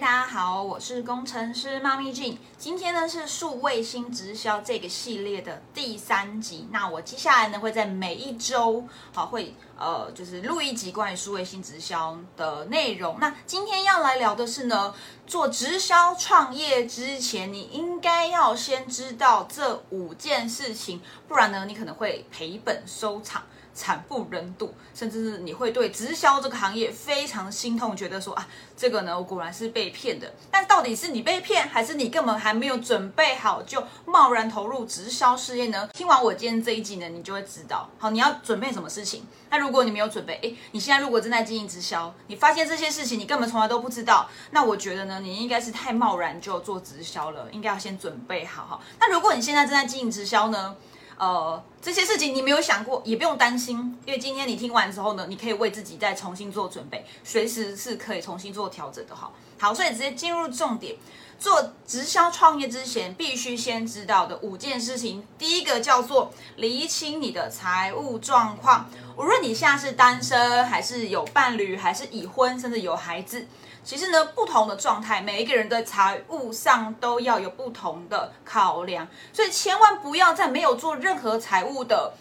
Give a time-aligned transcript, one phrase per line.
[0.00, 2.36] 大家好，我是工程师妈咪俊。
[2.58, 6.66] 今天呢是数位新直销这个系列的第三集。
[6.72, 13.18] 那我接下来呢会在每一周好会呃就是录一集关于数位新直销的内容。
[13.20, 14.92] 那今天要来聊的是呢，
[15.28, 23.44] 做直销创业之前，你应该要先知道这五件事情，不然呢你可能会赔本收场。
[23.74, 28.46] 惨不忍睹，甚至是你会对直销这个行业非常心痛，觉得说啊，
[28.76, 30.32] 这个呢，我果然是被骗的。
[30.50, 35.88] 但到底是你被骗，还是你根本还没有准备好就贸然投入直销事业呢？
[35.92, 37.90] 听完我今天这一集呢，你就会知道。
[37.98, 39.26] 好，你要准备什么事情？
[39.50, 48.80] 那如果你没有准备，诶，你现在如果正在经营直销，你发现这些事情你根本从来都不知道，那我觉得呢，你应该是太贸然就做直销了，应该要先准备好哈。
[49.00, 50.76] 那如果你现在正在经营直销呢？
[51.16, 59.30] 呃，这些事情你没有想过，也不用担心，因为今天你听完之后呢，你可以为自己再重新做准备，随时是可以重新做调整的哈。
[59.58, 60.96] 好，所以直接进入重点，
[61.38, 73.46] 做直销创业之前，必须先知道的五件事情，第一个叫做厘清你的财务状况，无论你现在是单身，还是有伴侣，还是已婚，甚至有孩子。
[73.84, 82.14] 其实呢，不同的状态，每一个人的财务上都要有不同的考量，所以千万不要在没有做任何财务的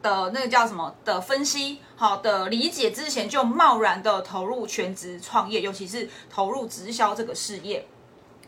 [0.00, 7.84] 的那个叫什么的分析，好的理解之前，就贸然的投入全职创业，尤其是投入直销这个事业。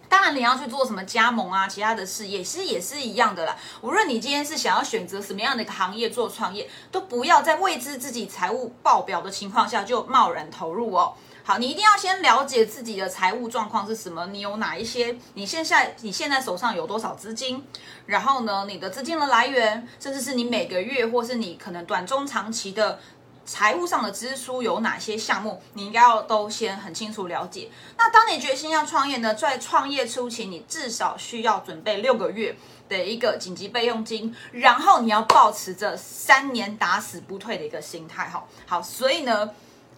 [0.09, 3.57] 当然，你要去做什么加盟啊，其他的事业，其实也是一样的啦。
[3.81, 11.15] 无论你今天是想要选择什么样的一个行业做创业，都不要在未知自己财务报表的情况下就贸然投入哦。
[11.47, 15.15] 好，你一定要先了解自己的财务状况是什么，你有哪一些？
[15.35, 17.63] 你现在你现在手上有多少资金？
[18.07, 22.99] 然后呢，你的资金的来源，甚至是你每个月或是你可能短中长期的
[23.45, 27.69] 财务上的支出有哪些项目，你应该要都先很清楚了解。
[27.99, 32.57] 那当你决心要创业呢，在创业初期，你至少需要准备六个月
[32.89, 38.31] 的一个紧急备用金，然后你要保持着三年打死不退的一个心态。
[38.31, 39.51] 好，好，所以呢。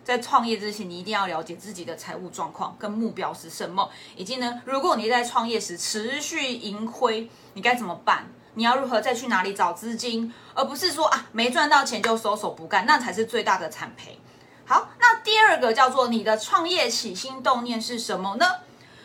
[0.07, 8.29] 在创业之前，你一定要了解自己的财务状况跟目标是什么，以及呢，如果你在创业时持续盈亏，你该怎么办？
[8.55, 14.17] 你要如何再去哪里找资金，而不是说啊没赚到钱就收手不干，那才是最大的惨赔。
[14.65, 18.47] 好，那第二个叫做你的创业起心动念是什么呢？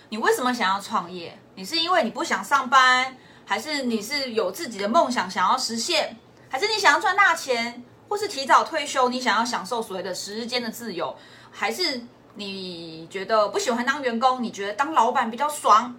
[0.09, 1.35] 你为什么想要创业？
[1.55, 6.15] 你是因为你不想上班，还是你是有自己的梦想想要实现，
[6.47, 7.83] 还是你想要赚大钱？
[8.11, 11.15] 或是提早退休，你想要享受所谓的时间的自由，
[11.49, 12.01] 还是
[12.35, 14.43] 你觉得不喜欢当员工？
[14.43, 15.95] 你觉得当老板比较爽？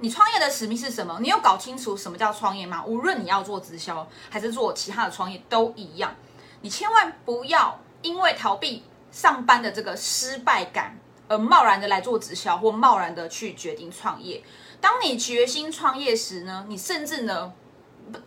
[0.00, 1.16] 你创业的使命是什么？
[1.22, 2.84] 你有搞清楚什么叫创业吗？
[2.84, 6.14] 无论你要做直销还是做其他的创业都一样，
[6.60, 10.98] 你千万不要因为逃避上班的这个失败感
[11.28, 14.44] 而贸然的来做直销，或贸然的去决定创业。
[14.82, 17.54] 当你决心创业时呢，你甚至呢？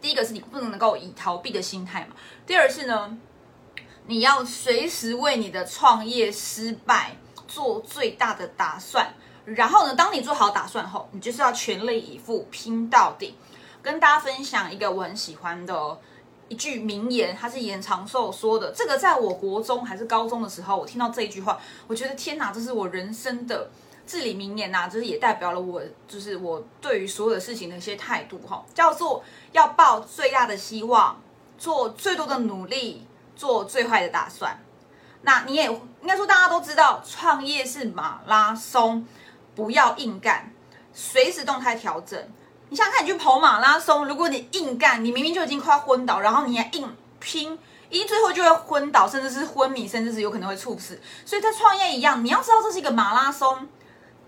[0.02, 2.16] 第一个是你不能够以逃避的心态嘛。
[2.46, 3.18] 第二是呢，
[4.08, 7.16] 你要随时为你的创业失败
[7.47, 9.14] 做最大的打算。
[9.46, 13.36] 然后呢，当你做好打算后，你就是要全力以赴拼到底。
[13.81, 16.00] 跟大家分享一个我很喜欢的
[16.47, 18.72] 一句名言，它是严长寿说的。
[18.72, 23.70] 这个在我国中还是高中的时候，我听到这一句话，我觉得天哪，这是我人生的。
[24.12, 29.24] 至理名言呐，就是也代表了我，就是我对于所有的事情的一些态度哈，叫做
[29.54, 31.18] 要抱最大的希望，
[31.58, 33.08] 做最多的努力，
[33.38, 34.62] 做最坏的打算。
[35.22, 39.08] 那你也应该说，大家都知道，创业是马拉松，
[39.56, 40.52] 不要硬干，
[40.92, 42.22] 随时动态调整。
[42.68, 47.58] 你想看，你去跑马拉松，如果你硬干，你明明就已经快要昏倒，然后你还硬拼，
[47.90, 51.00] 一最后就会昏倒，甚至是昏迷，甚至是有可能会猝死。
[51.26, 53.70] 所以在创业一样，你要知道这是一个马拉松。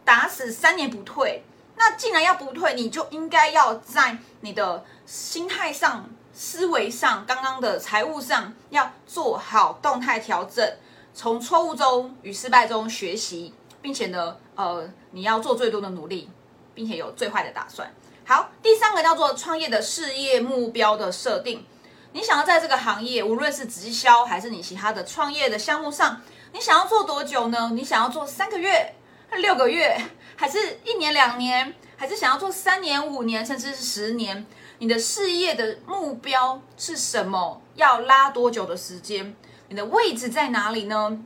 [0.06, 1.44] 打死三年不退，
[1.76, 10.78] 那既然要不退，你就应该要在你的心态上、思维上、刚刚的财务上要做好动态调整，
[11.14, 16.30] 从错误中与失败中学习，并且呢，呃，你要做最多的努力，
[16.74, 17.94] 并且有最坏的打算。
[18.26, 21.66] 好，第三个叫做创业的事业目标的设定。
[22.14, 27.72] 你想要在这个行业，无论是直销还是你其他的创业的项目上，你想要做多久呢？
[27.74, 28.96] 你想要做三个月？
[29.38, 30.00] 六个月，
[30.36, 34.46] 还是一年两年，还是想要做三年五年，甚至是十年？
[34.80, 37.62] 你的事业的目标是什么？
[37.76, 39.36] 要拉多久的时间？
[39.70, 41.20] 你的位置在哪里呢？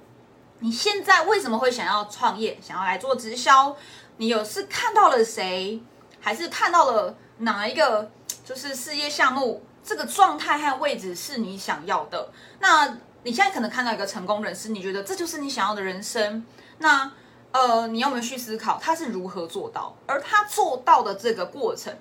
[0.60, 3.76] 你现在为什么会想要创业，想要来做直销？
[4.18, 5.82] 你有是看到了谁，
[6.20, 8.12] 还是看到了哪一个
[8.46, 9.64] 就是事业项目？
[9.84, 12.32] 这个状态和位置是你想要的？
[12.60, 16.46] 那你现在可能看到一个成功人士，你觉得这就是你想要的人生？
[16.80, 17.12] 那？
[17.58, 19.96] 呃，你有没有去思考他是如何做到？
[20.06, 21.92] 而他做到的这个过程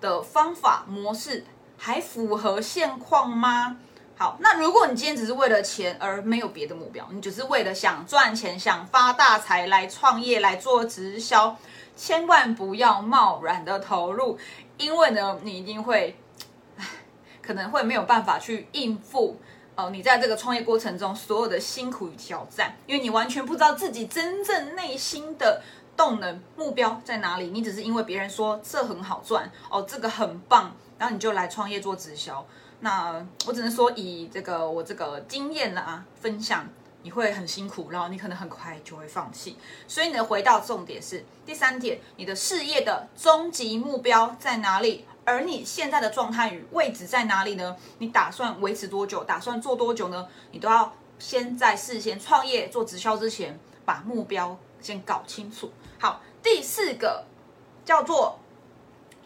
[0.00, 1.44] 的方法模式，
[1.76, 3.76] 还符合现况吗？
[4.16, 11.56] 好，那如果你今天只是为了钱而没有别的目标，你只是为了想赚钱、想发大财来创业来做直销，
[11.96, 14.38] 千万不要贸然的投入，
[14.78, 16.16] 因为呢，你一定会，
[17.42, 19.40] 可能会没有办法去应付。
[19.76, 25.60] 哦，你在这个创业过程中所有的辛苦与挑战，因为你完全不知道自己真正内心的
[25.96, 32.46] 动能目标在哪里，你只是因为别人说这很好赚，哦，这个很棒，然后你就来创业做直销。
[32.80, 36.68] 那我只能说以这个我这个经验啊分享，
[37.02, 39.56] 你会很辛苦，然后你可能很快就会放弃。
[39.88, 45.04] 所以呢，回到重点是第三点，你的事业的终极目标在哪里？
[45.26, 47.74] 而你现在的状态与位置在哪里呢？
[47.98, 49.24] 你打算维持多久？
[49.24, 50.28] 打算做多久呢？
[50.50, 55.72] 你都要先在事先创业做直销之前，把目标先搞清楚。
[55.98, 57.24] 好，第四个
[57.86, 58.38] 叫做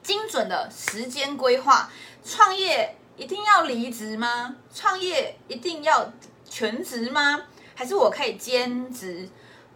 [0.03, 1.91] 精准的时间规划。
[2.25, 4.55] 创业一定要离职吗？
[4.73, 6.13] 创业一定要
[6.49, 7.43] 全职吗？
[7.75, 9.29] 还是我可以兼职？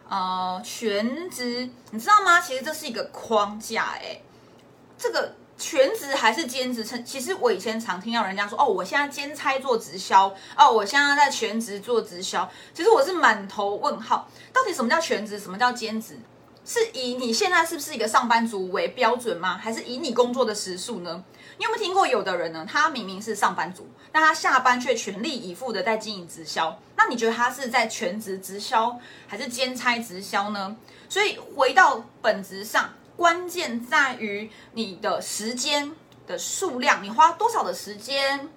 [0.08, 1.68] 呃，全职？
[1.90, 2.40] 你知道吗？
[2.40, 4.20] 其实这是一个框架，哎，
[4.96, 5.34] 这个。
[5.62, 6.84] 全职还是兼职？
[7.04, 10.26] 其实我以前常听到人家说，哦，我现在兼差做直销，
[10.58, 12.50] 哦，我现在在全职做直销。
[12.74, 16.18] 其实我是满头问号，到底什么叫全职，什么叫兼职？
[16.64, 19.56] 是以你现在是不是一个上班族为标准吗？
[19.56, 21.22] 还是以你工作的时数呢？
[21.58, 22.66] 你有没有听过有的人呢？
[22.68, 26.76] 他明明是上班族，但他下班却全力以赴的在经营直销。
[26.96, 28.98] 那你觉得他是在全职直销，
[29.28, 30.76] 还是兼差直销呢？
[31.08, 32.90] 所以回到本质上。
[33.16, 35.92] 关键在于你的时间
[36.26, 38.48] 的数量，你花多少的时间，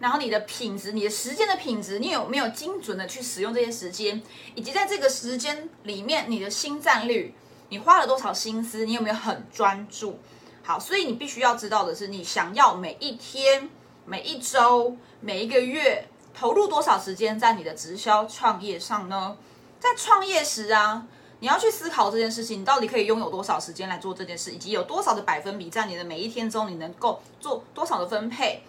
[0.00, 4.22] 然后你的品质，你的时间的品质，你有没有精准的去使用这些时间，
[4.54, 7.34] 以及在这个时间里面，你的心战率，
[7.68, 10.18] 你花了多少心思，你有没有很专注？
[10.62, 13.68] 好，所以你必须要知道的是，你想要每一天、
[14.04, 19.36] 每一周、每一个月投入多少时间在你的直销创业上呢？
[19.78, 21.06] 在创业时啊。
[21.40, 28.62] 你要去思考这件事情，你到底可以拥有多少时间来做这件事，以及有多少的百分比在你的每一天中，你能够做多少的分配？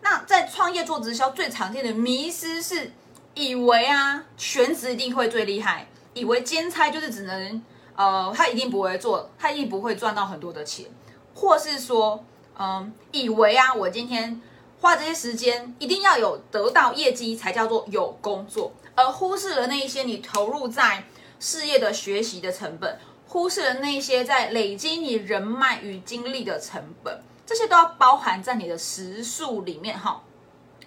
[0.00, 2.92] 那在创业做直销最常见的迷失是，
[3.34, 7.62] 以为啊全职一定会最厉害，以为兼差就是只能
[7.94, 10.86] 呃他一定不会做，他一定不会赚到很多的钱，
[11.34, 12.24] 或是说
[12.58, 14.40] 嗯以为啊我今天
[14.80, 21.04] 花这些时间一定要有得到业绩才叫做有工作，而忽视了那一些你投入在。
[21.44, 22.98] 事业的学习的成本，
[23.28, 30.22] 忽视了那些在累积你人脉与精力的成本，这些都要包含在你的时数里面哈。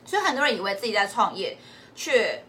[0.04, 1.56] 所以很多人以为自己在创业，
[1.94, 2.44] 却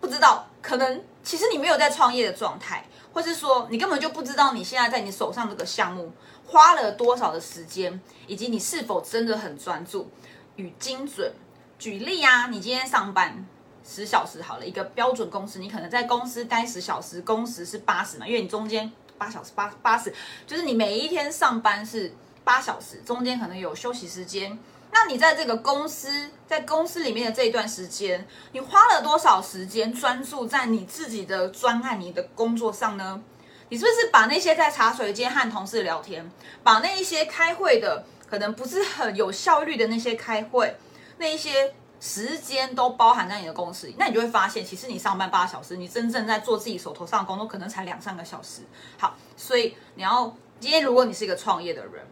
[0.00, 6.10] 不知道，可能其实你没有在创业的状态，或是说你根本就不知道你现在在你手上这个项目
[6.46, 10.10] 花了多少的时间，以及你是否真的很专注
[10.56, 11.30] 与精准。
[11.78, 13.46] 举例啊，你今天上班。
[13.84, 20.12] 十小时好了，一个标准工时，你可能在公司待十小时，工时是八十嘛，因为你中间八小时八八十，
[20.46, 22.14] 就是你每一天上班是
[22.44, 24.58] 八小时，中间可能有休息时间。
[24.92, 33.22] 那你在这个公司，在公司里面的这一段时间，你花了多少时间专注在你自己的专案、你的工作上呢？
[33.70, 36.30] 你是不是把那些在茶水间和同事聊天，
[36.62, 40.76] 把那一些开会的可能不是很有效率的那些开会，
[41.18, 41.74] 那一些？
[42.04, 48.62] 时间都包含在你的公司里，那你就会发现，其实你上班八小时，你真正在做自己手头上的工作，可能才两三个小时。
[48.98, 52.04] 好，所以你要今天，如果你是一个创业的人，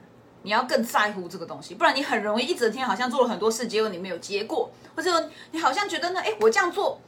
[0.42, 7.00] 你要更在乎这个东西，不然你很容易一整天好像做了很多事，结果你没有结果，或者你好像觉得呢，哎，我这样做，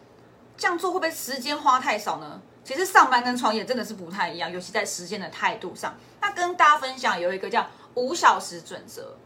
[0.56, 2.42] 这样做会不会时间花太少呢？
[2.64, 5.94] 其实上班跟创业真的是不太一样，尤其在时间的态度上。
[6.20, 9.16] 那跟大家分享有一个叫五小时准则，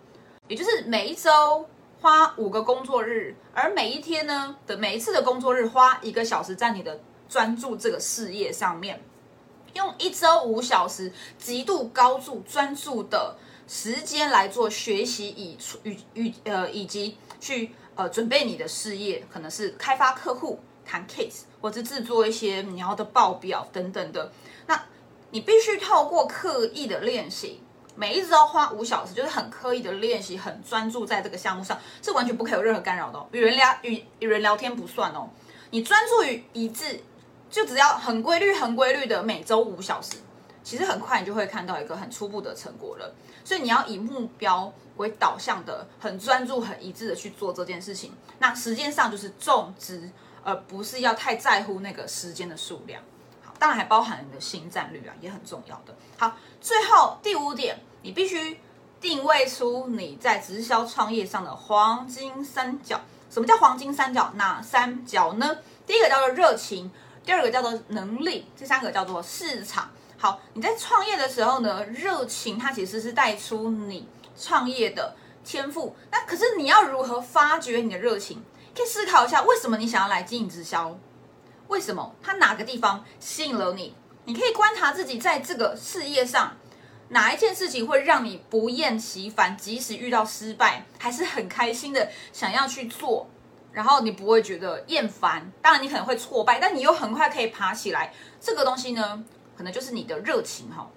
[0.47, 1.67] 也就是每一周。
[2.01, 9.03] 花五个工作日，而每一天呢的每一次的工作日，花一个小时在你的专注这个事业上面，
[9.73, 13.37] 用一周五小时极度高注专注的
[13.67, 24.31] 时间来做学习，以与与呃以及去呃准备你的事业，可能是开发客户、谈 case，或者制作一些你要的报表等等的。
[24.67, 24.85] 那
[25.31, 27.63] 你必须透过刻意的练习。
[27.99, 33.27] 每一周花五小时，就是很刻意的练习，很专注在这个项目上，是完全不可以有任何干扰的。
[33.33, 35.31] 与人聊与与人聊天不算哦，
[35.71, 37.01] 你专注于一致，
[37.51, 40.17] 就只要很规律、很规律的每周五小时，
[40.63, 43.15] 其实很快你就会看到一个很初步的成果了。
[43.43, 48.13] 所以你要以目标为导向的，很专注、很一致的去做这件事情。
[48.41, 50.11] 那时间上就是重质，
[50.45, 53.03] 而不是要太在乎那个时间的数量。
[53.59, 55.95] 当然还包含你的新战略啊，也很重要的。
[56.19, 58.61] 好，最后第五点，你必须
[59.01, 63.01] 定位出你在直销创业上的黄金三角。
[63.31, 64.31] 什么叫黄金三角？
[64.35, 65.59] 哪三角呢？
[65.87, 66.91] 第一个叫做热情，
[67.25, 69.91] 第二个叫做能力，第三个叫做市场。
[70.19, 74.09] 好，你在创业的时候呢，热情它其实是带出你
[74.39, 75.95] 创业的天赋。
[76.11, 78.43] 那可是你要如何发掘你的热情？
[78.75, 80.99] 可以思考一下，为什么你想要来经营直销？
[81.69, 82.15] 为什么？
[82.23, 83.95] 它哪个地方吸引了你？
[84.25, 86.57] 你可以观察自己在这个事业上。
[87.11, 89.57] 哪一件事情会让你不厌其烦？
[89.57, 93.29] 即使遇到失败，还是很开心的想要去做，
[93.71, 95.53] 然后你不会觉得厌烦。
[95.63, 98.13] 当然，你可能会挫败，但你又很快可以爬起来。
[98.41, 99.25] 这个东西呢，
[99.57, 100.91] 可能就是你的热情哈。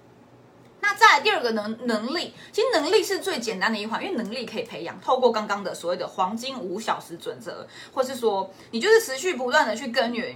[0.82, 5.00] 那再来第二个能能力，其实能力是最简单的一环，因为能力可以培养。
[5.00, 10.36] 透过刚刚的所谓的黄金五小时准则，或是说你就是持续不断的去耕耘。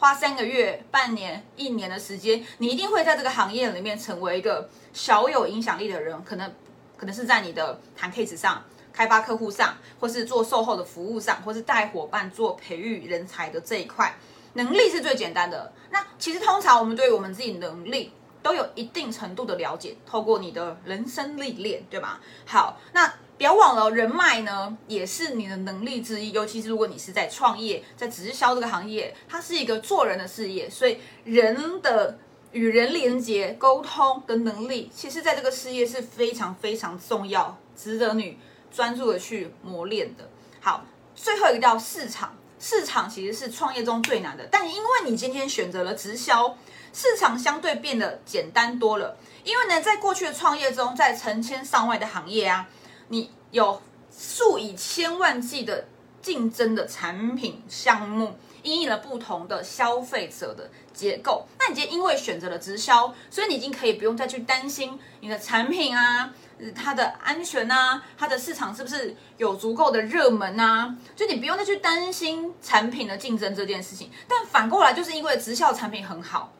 [0.00, 6.24] 花三个月、半年、一年的时间，你一定会在这个行业里面成为一个小有影响力的人。
[6.24, 6.50] 可能，
[6.96, 8.64] 可能是在你的谈 case 上、
[8.94, 14.16] 开发客户上，或是做售后的服务上，或是带伙伴做培育人才的这一块，
[14.54, 15.70] 能力是最简单的。
[15.90, 18.10] 那其实通常我们对于我们自己能力
[18.42, 22.18] 都有一定程度的了解，透过你的人生历练，对吧？
[22.46, 23.12] 好，那。
[23.40, 26.30] 不要忘了，人脉呢也是你的能力之一。
[26.32, 32.18] 尤其是如果你是在创业、在直销这个行业，它是一个做人的事业，所以人的
[32.52, 38.36] 与人连接、沟通的能力，其实在这个事业是非常非常重要，值得你
[38.70, 40.28] 专注的去磨练的。
[40.60, 46.58] 好，最后一个叫市场，市场其实是创业中最难的，但因为你今天选择了直销，
[46.92, 49.16] 市场相对变得简单多了。
[49.44, 52.68] 因为呢，在过去的创业中，在成千上万的行业啊。
[53.10, 55.84] 你有数以千万计的
[56.22, 61.46] 竞争的产品项目，因应了不同的消费者的结构。
[61.58, 66.32] 那你今天因为选择了直销，所以你已经可以不用再去担心你的产品啊，
[66.72, 70.94] 它的安全啊，它的市场是不是有足够的热门啊？
[71.16, 74.08] 就你不用再去担心产品的竞争这件事情。
[74.28, 76.52] 但反过来，就是因为直销产品很好，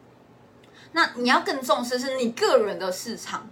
[0.93, 3.49] 那你要更重视是你个人的市场。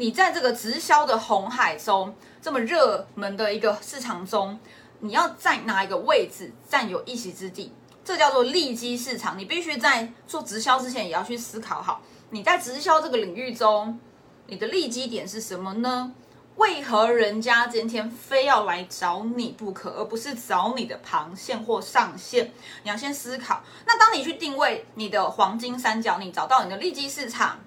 [0.00, 4.56] 你在这个直销的红海中，这么热门的一个市场中，
[5.00, 7.72] 你要在哪一个位置占有一席之地？
[8.04, 9.36] 这叫做利基市场。
[9.36, 12.00] 你必须在做直销之前，也要去思考好，
[12.30, 13.98] 你在直销这个领域中，
[14.46, 16.14] 你的利基点是什么呢？
[16.54, 22.52] 为何人家今天非要来找你不可，而不是找你的旁线或上线？
[22.84, 23.64] 你要先思考。
[23.84, 27.58] 那当你去定位你的黄金三角，你找到你的利基市场。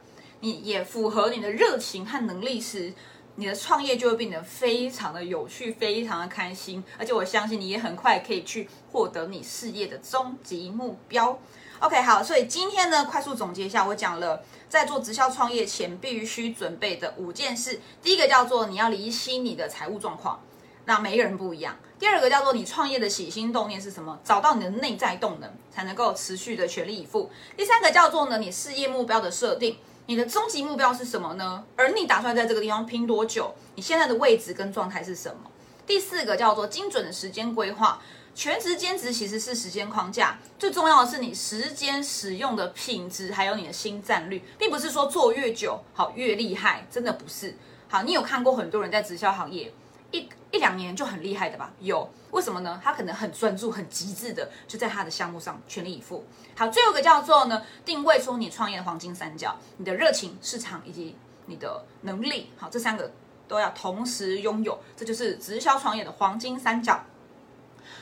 [0.41, 2.93] 你也符合你的热情和能力时，
[3.35, 6.83] 你的创业就会变得非常的有趣，非常的开心。
[6.99, 11.39] 而且我相信你也很快可以去获得你事业的终极目标。
[11.79, 17.79] OK，好，所以今天呢，快速总结一下，我讲了在做直销创业前必须准备的五件事。
[18.03, 20.43] 第一个叫做你要厘清你的财务状况，
[20.85, 21.75] 那每一个人不一样。
[21.97, 24.19] 第二个叫做你创业的起心动念是什么？
[24.23, 27.31] 找到你的内在动能，才能够持续的全力以赴。
[27.55, 29.77] 第三个叫做呢，你事业目标的设定。
[30.11, 31.63] 你的终极目标是什么呢？
[31.77, 33.55] 而你打算在这个地方拼多久？
[33.75, 35.49] 你现在的位置跟状态是什么？
[35.87, 38.01] 第四个叫做精准的时间规划，
[38.35, 47.55] 全职兼职其实是时间框架，最重要的是你时间使用的品质，还有你的新战率，并不是说做越久好越厉害，真的不是。
[47.87, 49.73] 好，你有看过很多人在直销行业？
[50.11, 51.71] 一一两年就很厉害的吧？
[51.79, 52.79] 有，为什么呢？
[52.83, 56.25] 他可能很专注、很极致的，就在他的项目上全力以赴。
[56.55, 61.15] 好，最后一个叫做呢，定位出你创业的黄金三角，你的热情、市场以及
[61.45, 62.51] 你的能力。
[62.57, 63.11] 好，这三个
[63.47, 67.03] 都要同时拥有，这就是直销创业的黄金三角。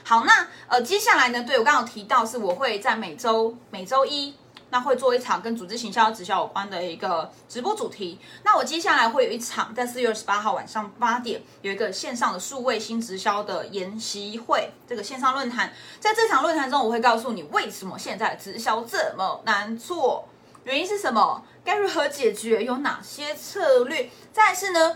[0.04, 4.36] 好，那呃，接下来呢，对我刚刚提到是，我会在每周每周一。
[4.72, 8.20] 那会做一场跟组织行销、直销有关的一个直播主题。
[8.44, 15.74] 那我接下来会有一场，在四月二十八号晚上八点，有一个线上的数位新直销的研习会，这个线上论坛。
[16.00, 20.28] 在这场论坛中，我会告诉你为什么现在直销这么难做，
[20.64, 24.10] 原因是什么，该如何解决，有哪些策略。
[24.32, 24.96] 再是呢，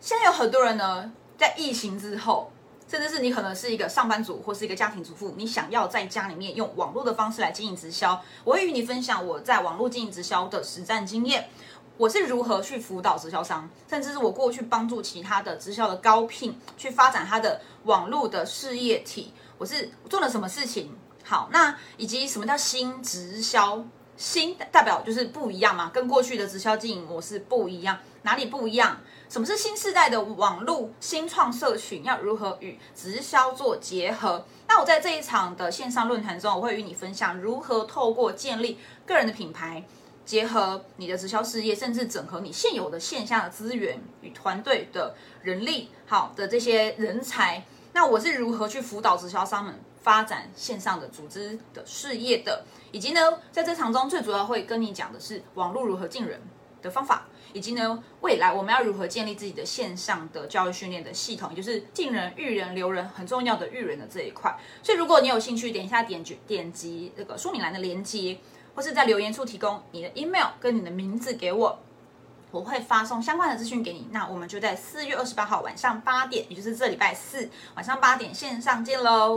[0.00, 2.52] 现在有很多人呢，在疫情之后。
[2.88, 11.48] 甚至是你可能是一个上班族或是一个家庭主妇，你想要在家里面用网络的方式来经营直销，我会与你分享我在网络经营直销的实战经验，
[11.96, 20.94] 我是如何去辅导直销商，甚至是我过去帮助其他的直销的高聘去发展他的网络的事业体，我是做了什么事情？
[21.24, 23.84] 好，那以及什么叫新直销？
[24.16, 28.98] 新代表就是不一样嘛，跟过去的直销经营模式不一样，哪里不一样？
[29.28, 32.02] 什么是新时代的网络新创社群？
[32.02, 34.44] 要如何与直销做结合？
[34.66, 39.84] 那我在这一场的线上论坛中，我会与你分享如何透过建立个人的品牌，
[40.24, 47.62] 结合你的直销事业，甚至整合你现有的线下的资源与团队的人力，好的这些人才。
[47.92, 52.64] 那我是如何去辅导直销商们发展线上的组织的事业的？
[52.90, 53.20] 以及呢，
[53.52, 56.40] 在这场中最主要会跟你讲的是网络如何进人
[56.82, 57.26] 的方法。
[57.52, 64.54] 以及呢，未来我们要如何建立自己的线上的教育训练的系统，也就是进人、育人、留人很重要的育人的这一块。
[64.82, 68.38] 所以，如果你有兴趣，点一下点击点击这个说明栏的连接，
[68.74, 71.78] 或是在留言处提供你的 email 跟你的名字给我，
[72.50, 74.08] 我会发送相关的资讯给你。
[74.10, 79.34] 那我们就在四月二十八号晚上八点，也就是这礼拜四晚上八点线上见喽。